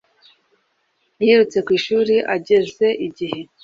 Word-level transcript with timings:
Yirutse 1.25 1.57
ku 1.65 1.69
ishuri 1.77 2.15
ageze 2.35 2.87
igihe 3.07 3.41